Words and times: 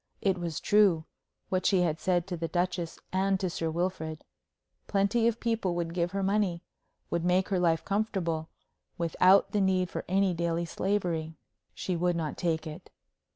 It 0.19 0.39
was 0.39 0.59
true, 0.59 1.05
what 1.49 1.63
she 1.67 1.81
had 1.81 1.99
said 1.99 2.25
to 2.25 2.35
the 2.35 2.47
Duchess 2.47 2.97
and 3.13 3.39
to 3.39 3.51
Sir 3.51 3.69
Wilfrid. 3.69 4.23
Plenty 4.87 5.27
of 5.27 5.39
people 5.39 5.75
would 5.75 5.93
give 5.93 6.09
her 6.09 6.23
money, 6.23 6.63
would 7.11 7.23
make 7.23 7.49
her 7.49 7.59
life 7.59 7.85
comfortable, 7.85 8.49
without 8.97 9.51
the 9.51 9.61
need 9.61 9.91
for 9.91 10.03
any 10.07 10.33
daily 10.33 10.65
slavery. 10.65 11.35
She 11.75 11.95
would 11.95 12.15
not 12.15 12.35
take 12.35 12.65
it. 12.65 12.89